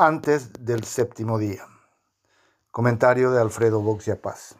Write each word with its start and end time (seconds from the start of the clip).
antes 0.00 0.52
del 0.64 0.84
séptimo 0.84 1.38
día. 1.38 1.64
Comentario 2.70 3.32
de 3.32 3.40
Alfredo 3.40 3.80
Boxia 3.80 4.22
Paz. 4.22 4.54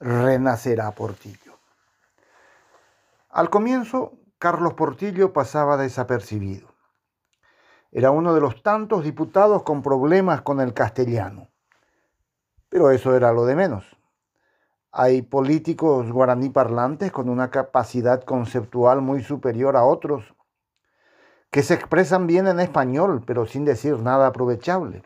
Renacerá 0.00 0.90
Portillo. 0.90 1.56
Al 3.28 3.48
comienzo, 3.48 4.14
Carlos 4.40 4.74
Portillo 4.74 5.32
pasaba 5.32 5.76
desapercibido. 5.76 6.66
Era 7.92 8.10
uno 8.10 8.34
de 8.34 8.40
los 8.40 8.60
tantos 8.64 9.04
diputados 9.04 9.62
con 9.62 9.82
problemas 9.82 10.42
con 10.42 10.60
el 10.60 10.74
castellano. 10.74 11.46
Pero 12.68 12.90
eso 12.90 13.14
era 13.14 13.32
lo 13.32 13.44
de 13.44 13.54
menos. 13.54 13.84
Hay 14.90 15.22
políticos 15.22 16.10
guaraní 16.10 16.50
parlantes 16.50 17.12
con 17.12 17.28
una 17.28 17.52
capacidad 17.52 18.24
conceptual 18.24 19.00
muy 19.00 19.22
superior 19.22 19.76
a 19.76 19.84
otros 19.84 20.34
que 21.50 21.62
se 21.62 21.74
expresan 21.74 22.26
bien 22.26 22.46
en 22.46 22.60
español, 22.60 23.22
pero 23.26 23.44
sin 23.44 23.64
decir 23.64 23.98
nada 23.98 24.28
aprovechable. 24.28 25.02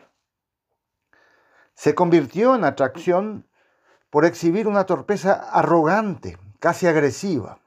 Se 1.73 1.95
convirtió 1.95 2.55
en 2.55 2.63
atracción 2.63 3.47
por 4.09 4.25
exhibir 4.25 4.67
una 4.67 4.85
torpeza 4.85 5.33
arrogante, 5.51 6.37
casi 6.59 6.87
agresiva. 6.87 7.59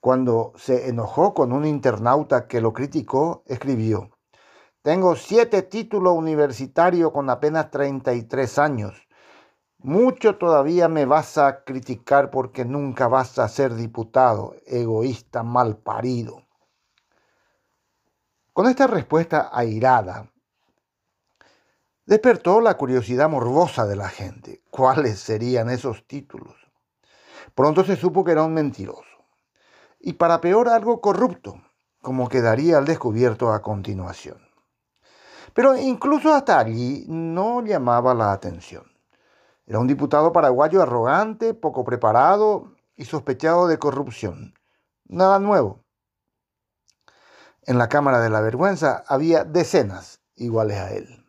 Cuando 0.00 0.52
se 0.56 0.88
enojó 0.88 1.34
con 1.34 1.52
un 1.52 1.66
internauta 1.66 2.46
que 2.48 2.60
lo 2.60 2.72
criticó, 2.72 3.42
escribió, 3.46 4.10
Tengo 4.82 5.14
siete 5.16 5.62
títulos 5.62 6.14
universitarios 6.14 7.12
con 7.12 7.28
apenas 7.28 7.70
33 7.70 8.58
años. 8.58 9.08
Mucho 9.78 10.36
todavía 10.36 10.88
me 10.88 11.04
vas 11.04 11.38
a 11.38 11.64
criticar 11.64 12.30
porque 12.30 12.64
nunca 12.64 13.08
vas 13.08 13.38
a 13.38 13.48
ser 13.48 13.74
diputado, 13.74 14.54
egoísta 14.66 15.42
mal 15.42 15.76
parido. 15.76 16.45
Con 18.56 18.68
esta 18.68 18.86
respuesta 18.86 19.50
airada, 19.52 20.32
despertó 22.06 22.62
la 22.62 22.78
curiosidad 22.78 23.28
morbosa 23.28 23.84
de 23.84 23.96
la 23.96 24.08
gente. 24.08 24.62
¿Cuáles 24.70 25.20
serían 25.20 25.68
esos 25.68 26.06
títulos? 26.06 26.54
Pronto 27.54 27.84
se 27.84 27.96
supo 27.96 28.24
que 28.24 28.32
era 28.32 28.44
un 28.44 28.54
mentiroso. 28.54 29.26
Y 30.00 30.14
para 30.14 30.40
peor 30.40 30.70
algo 30.70 31.02
corrupto, 31.02 31.60
como 32.00 32.30
quedaría 32.30 32.78
al 32.78 32.86
descubierto 32.86 33.52
a 33.52 33.60
continuación. 33.60 34.40
Pero 35.52 35.76
incluso 35.76 36.32
hasta 36.32 36.58
allí 36.58 37.04
no 37.08 37.62
llamaba 37.62 38.14
la 38.14 38.32
atención. 38.32 38.84
Era 39.66 39.80
un 39.80 39.86
diputado 39.86 40.32
paraguayo 40.32 40.80
arrogante, 40.80 41.52
poco 41.52 41.84
preparado 41.84 42.72
y 42.94 43.04
sospechado 43.04 43.66
de 43.66 43.78
corrupción. 43.78 44.54
Nada 45.04 45.38
nuevo. 45.40 45.85
En 47.66 47.78
la 47.78 47.88
Cámara 47.88 48.20
de 48.20 48.30
la 48.30 48.40
Vergüenza 48.40 49.02
había 49.08 49.42
decenas 49.42 50.20
iguales 50.36 50.78
a 50.78 50.92
él. 50.92 51.26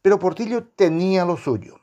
Pero 0.00 0.20
Portillo 0.20 0.68
tenía 0.76 1.24
lo 1.24 1.36
suyo. 1.36 1.80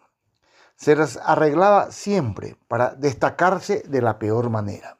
Se 0.77 0.95
las 0.95 1.17
arreglaba 1.17 1.91
siempre 1.91 2.55
para 2.69 2.95
destacarse 2.95 3.83
de 3.85 4.01
la 4.01 4.17
peor 4.17 4.49
manera. 4.49 4.97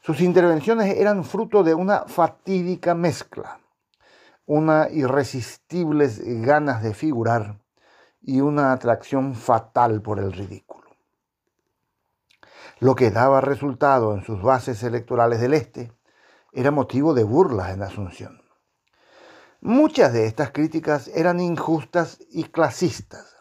Sus 0.00 0.22
intervenciones 0.22 0.96
eran 0.96 1.22
fruto 1.22 1.62
de 1.62 1.74
una 1.74 2.04
fatídica 2.06 2.94
mezcla, 2.94 3.60
una 4.46 4.88
irresistibles 4.88 6.22
ganas 6.24 6.82
de 6.82 6.94
figurar 6.94 7.58
y 8.22 8.40
una 8.40 8.72
atracción 8.72 9.34
fatal 9.34 10.00
por 10.00 10.18
el 10.18 10.32
ridículo. 10.32 10.88
Lo 12.80 12.94
que 12.94 13.10
daba 13.10 13.42
resultado 13.42 14.14
en 14.14 14.24
sus 14.24 14.40
bases 14.40 14.82
electorales 14.82 15.42
del 15.42 15.52
Este 15.52 15.92
era 16.58 16.72
motivo 16.72 17.14
de 17.14 17.22
burlas 17.22 17.70
en 17.70 17.84
Asunción. 17.84 18.42
Muchas 19.60 20.12
de 20.12 20.26
estas 20.26 20.50
críticas 20.50 21.06
eran 21.06 21.38
injustas 21.38 22.18
y 22.30 22.44
clasistas. 22.44 23.36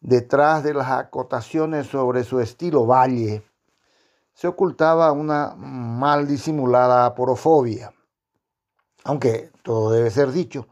Detrás 0.00 0.64
de 0.64 0.74
las 0.74 0.90
acotaciones 0.90 1.86
sobre 1.86 2.24
su 2.24 2.40
estilo 2.40 2.84
valle 2.84 3.48
se 4.34 4.48
ocultaba 4.48 5.12
una 5.12 5.54
mal 5.56 6.26
disimulada 6.26 7.06
aporofobia. 7.06 7.94
Aunque 9.04 9.52
todo 9.62 9.92
debe 9.92 10.10
ser 10.10 10.32
dicho, 10.32 10.66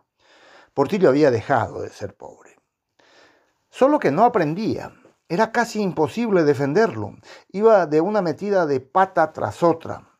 Portillo 0.75 1.09
había 1.09 1.31
dejado 1.31 1.83
de 1.83 1.91
ser 1.91 2.17
pobre. 2.17 2.57
Solo 3.71 4.01
que 4.01 4.11
no 4.11 4.25
aprendía. 4.25 4.93
Era 5.29 5.53
casi 5.53 5.83
imposible 5.83 6.43
defenderlo. 6.43 7.13
Iba 7.51 7.87
de 7.87 8.01
una 8.01 8.23
metida 8.23 8.67
de 8.67 8.81
pata 8.81 9.33
tras 9.33 9.63
otra 9.63 10.18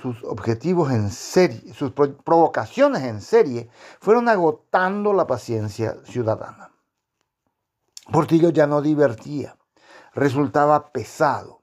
sus 0.00 0.22
objetivos 0.24 0.90
en 0.90 1.10
serie, 1.10 1.72
sus 1.72 1.92
provocaciones 1.92 3.02
en 3.02 3.20
serie, 3.20 3.68
fueron 4.00 4.28
agotando 4.28 5.12
la 5.12 5.26
paciencia 5.26 5.96
ciudadana. 6.04 6.70
Portillo 8.12 8.50
ya 8.50 8.66
no 8.66 8.82
divertía, 8.82 9.56
resultaba 10.12 10.92
pesado. 10.92 11.60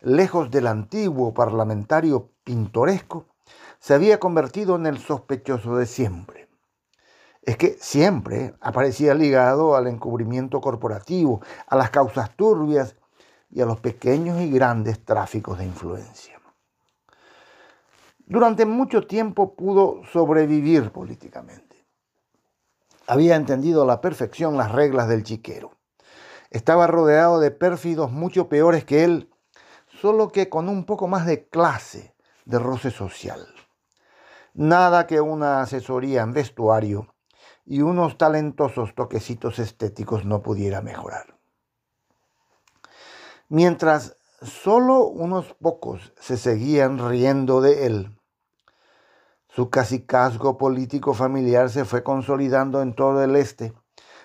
Lejos 0.00 0.50
del 0.50 0.66
antiguo 0.66 1.34
parlamentario 1.34 2.30
pintoresco, 2.44 3.26
se 3.80 3.94
había 3.94 4.20
convertido 4.20 4.76
en 4.76 4.86
el 4.86 4.98
sospechoso 4.98 5.76
de 5.76 5.86
siempre. 5.86 6.48
Es 7.42 7.56
que 7.56 7.76
siempre 7.80 8.54
aparecía 8.60 9.14
ligado 9.14 9.76
al 9.76 9.86
encubrimiento 9.86 10.60
corporativo, 10.60 11.40
a 11.66 11.76
las 11.76 11.90
causas 11.90 12.34
turbias 12.36 12.96
y 13.50 13.60
a 13.60 13.66
los 13.66 13.80
pequeños 13.80 14.40
y 14.40 14.50
grandes 14.50 15.04
tráficos 15.04 15.58
de 15.58 15.64
influencia 15.64 16.38
durante 18.28 18.66
mucho 18.66 19.06
tiempo 19.06 19.54
pudo 19.54 20.02
sobrevivir 20.12 20.92
políticamente. 20.92 21.86
Había 23.06 23.36
entendido 23.36 23.82
a 23.82 23.86
la 23.86 24.02
perfección 24.02 24.58
las 24.58 24.70
reglas 24.72 25.08
del 25.08 25.24
chiquero. 25.24 25.72
Estaba 26.50 26.86
rodeado 26.86 27.40
de 27.40 27.50
pérfidos 27.50 28.12
mucho 28.12 28.48
peores 28.50 28.84
que 28.84 29.04
él, 29.04 29.30
solo 30.00 30.28
que 30.28 30.50
con 30.50 30.68
un 30.68 30.84
poco 30.84 31.08
más 31.08 31.24
de 31.24 31.48
clase, 31.48 32.14
de 32.44 32.58
roce 32.58 32.90
social. 32.90 33.46
Nada 34.52 35.06
que 35.06 35.22
una 35.22 35.62
asesoría 35.62 36.22
en 36.22 36.34
vestuario 36.34 37.14
y 37.64 37.80
unos 37.80 38.18
talentosos 38.18 38.94
toquecitos 38.94 39.58
estéticos 39.58 40.26
no 40.26 40.42
pudiera 40.42 40.82
mejorar. 40.82 41.38
Mientras 43.48 44.16
solo 44.42 45.06
unos 45.06 45.54
pocos 45.54 46.12
se 46.20 46.36
seguían 46.36 47.08
riendo 47.08 47.62
de 47.62 47.86
él, 47.86 48.17
su 49.58 49.70
casicazgo 49.70 50.56
político 50.56 51.14
familiar 51.14 51.68
se 51.68 51.84
fue 51.84 52.04
consolidando 52.04 52.80
en 52.80 52.94
todo 52.94 53.24
el 53.24 53.34
este, 53.34 53.72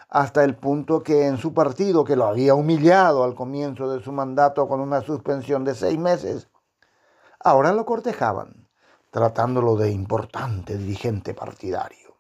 hasta 0.08 0.44
el 0.44 0.56
punto 0.56 1.02
que 1.02 1.26
en 1.26 1.40
su 1.40 1.56
partido, 1.56 2.04
que 2.04 2.16
lo 2.16 2.26
había 2.28 2.54
humillado 2.54 3.24
al 3.24 3.34
comienzo 3.34 3.90
de 3.90 4.04
su 4.04 4.12
mandato 4.12 4.68
con 4.68 4.80
una 4.80 5.02
suspensión 5.02 5.64
de 5.64 5.74
seis 5.74 5.98
meses, 5.98 6.50
ahora 7.40 7.74
lo 7.74 7.84
cortejaban, 7.84 8.70
tratándolo 9.10 9.76
de 9.76 9.90
importante 9.90 10.78
dirigente 10.78 11.34
partidario. 11.34 12.16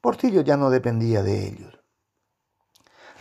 Portillo 0.00 0.42
ya 0.42 0.56
no 0.56 0.70
dependía 0.70 1.24
de 1.24 1.48
ellos. 1.48 1.80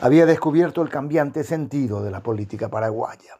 Había 0.01 0.27
descubierto 0.27 0.83
el 0.83 0.89
cambiante 0.89 1.43
sentido 1.43 2.03
de 2.03 2.11
la 2.11 2.21
política 2.21 2.69
paraguaya. 2.69 3.39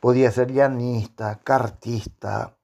Podía 0.00 0.30
ser 0.30 0.50
llanista, 0.50 1.38
cartista, 1.44 2.56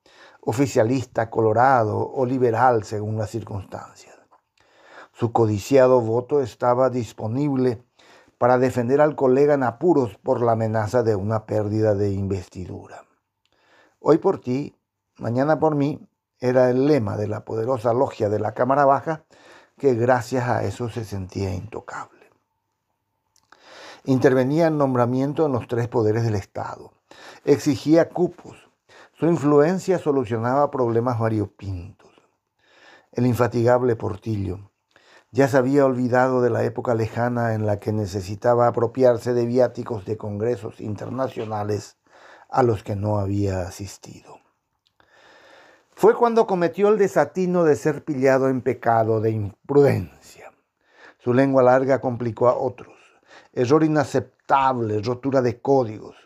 oficialista, 0.47 1.29
colorado 1.29 1.99
o 1.99 2.25
liberal 2.25 2.85
según 2.85 3.19
las 3.19 3.31
circunstancias. 3.31 4.15
Su 5.13 5.33
codiciado 5.33 6.01
voto 6.01 6.41
estaba 6.41 6.89
disponible 6.89 7.83
para 8.39 8.57
defender 8.57 9.01
al 9.01 9.17
colega 9.17 9.55
en 9.55 9.65
apuros 9.65 10.17
por 10.19 10.41
la 10.43 10.53
amenaza 10.53 11.03
de 11.03 11.17
una 11.17 11.47
pérdida 11.47 11.95
de 11.97 12.13
investidura. 12.13 13.05
Hoy 13.99 14.19
por 14.19 14.39
ti, 14.39 14.77
mañana 15.19 15.59
por 15.59 15.75
mí, 15.75 16.07
era 16.39 16.71
el 16.71 16.87
lema 16.87 17.17
de 17.17 17.27
la 17.27 17.45
poderosa 17.45 17.93
logia 17.93 18.29
de 18.29 18.39
la 18.39 18.53
Cámara 18.53 18.85
Baja 18.85 19.25
que 19.77 19.95
gracias 19.95 20.49
a 20.49 20.63
eso 20.63 20.89
se 20.89 21.05
sentía 21.05 21.53
intocable. 21.55 22.31
Intervenía 24.05 24.69
en 24.69 24.79
nombramiento 24.79 25.47
en 25.47 25.53
los 25.53 25.67
tres 25.67 25.89
poderes 25.89 26.23
del 26.23 26.37
Estado. 26.37 26.93
Exigía 27.45 28.11
cupos, 28.11 28.66
su 29.19 29.25
influencia 29.25 29.99
solucionaba 29.99 30.71
problemas 30.71 31.19
variopintos. 31.19 32.11
El 33.13 33.25
infatigable 33.25 33.97
Portillo 33.97 34.71
ya 35.31 35.49
se 35.49 35.57
había 35.57 35.87
olvidado 35.87 36.43
de 36.43 36.51
la 36.51 36.65
época 36.65 36.95
lejana 36.95 37.55
en 37.55 37.65
la 37.65 37.81
que 37.81 37.93
necesitaba 37.93 38.67
apropiarse 38.67 39.33
de 39.33 39.47
viáticos 39.47 40.05
de 40.05 40.19
congresos 40.19 40.83
internacionales 40.83 41.97
a 42.51 42.63
los 42.63 42.85
que 42.85 42.95
no 42.95 43.19
había 43.19 43.63
asistido. 43.63 44.39
Fue 45.95 46.15
cuando 46.15 46.47
cometió 46.47 46.91
el 46.91 46.99
desatino 46.99 47.65
de 47.65 47.77
ser 47.77 48.05
pillado 48.05 48.51
en 48.51 48.61
pecado 48.61 49.23
de 49.23 49.31
imprudencia. 49.31 50.53
Su 51.17 51.33
lengua 51.33 51.63
larga 51.63 52.03
complicó 52.03 52.49
a 52.49 52.55
otros. 52.59 52.95
Error 53.55 53.83
inaceptable, 53.83 55.01
rotura 55.01 55.41
de 55.41 55.59
códigos. 55.59 56.17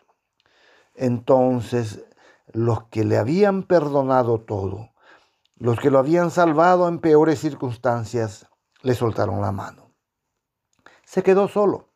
Entonces 0.96 2.04
los 2.52 2.84
que 2.84 3.04
le 3.04 3.16
habían 3.16 3.62
perdonado 3.62 4.40
todo, 4.40 4.90
Los 5.56 5.78
que 5.78 5.90
lo 5.90 5.98
habían 5.98 6.30
salvado 6.30 6.88
en 6.88 7.00
peores 7.00 7.38
circunstancias 7.38 8.46
le 8.80 8.94
soltaron 8.94 9.42
la 9.42 9.52
mano. 9.52 9.92
Se 11.04 11.22
quedó 11.22 11.48
solo. 11.48 11.90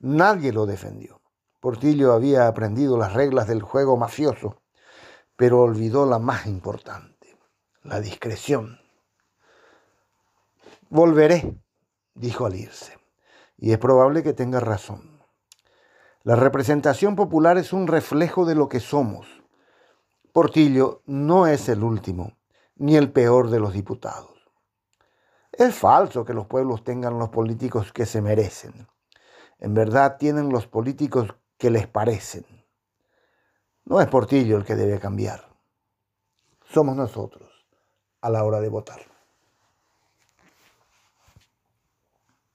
Nadie 0.00 0.52
lo 0.52 0.66
defendió. 0.66 1.22
Portillo 1.60 2.12
había 2.12 2.46
aprendido 2.46 2.98
las 2.98 3.14
reglas 3.14 3.46
del 3.46 3.62
juego 3.62 3.96
mafioso, 3.96 4.60
pero 5.34 5.60
olvidó 5.60 6.04
la 6.04 6.18
más 6.18 6.44
importante, 6.46 7.38
la 7.82 8.00
discreción. 8.00 8.78
Volveré, 10.90 11.58
dijo 12.14 12.44
al 12.44 12.54
irse, 12.54 12.98
y 13.56 13.72
es 13.72 13.78
probable 13.78 14.22
que 14.22 14.34
tenga 14.34 14.60
razón. 14.60 15.22
La 16.22 16.36
representación 16.36 17.16
popular 17.16 17.56
es 17.56 17.72
un 17.72 17.86
reflejo 17.86 18.44
de 18.44 18.54
lo 18.54 18.68
que 18.68 18.80
somos. 18.80 19.26
Portillo 20.32 21.02
no 21.06 21.48
es 21.48 21.68
el 21.68 21.82
último, 21.82 22.36
ni 22.76 22.96
el 22.96 23.10
peor 23.10 23.50
de 23.50 23.58
los 23.58 23.72
diputados. 23.72 24.30
Es 25.50 25.74
falso 25.74 26.24
que 26.24 26.34
los 26.34 26.46
pueblos 26.46 26.84
tengan 26.84 27.18
los 27.18 27.30
políticos 27.30 27.92
que 27.92 28.06
se 28.06 28.22
merecen. 28.22 28.86
En 29.58 29.74
verdad 29.74 30.18
tienen 30.18 30.50
los 30.50 30.68
políticos 30.68 31.34
que 31.58 31.70
les 31.70 31.88
parecen. 31.88 32.46
No 33.84 34.00
es 34.00 34.06
Portillo 34.06 34.56
el 34.56 34.64
que 34.64 34.76
debe 34.76 35.00
cambiar. 35.00 35.48
Somos 36.72 36.94
nosotros 36.94 37.50
a 38.20 38.30
la 38.30 38.44
hora 38.44 38.60
de 38.60 38.68
votar. 38.68 39.09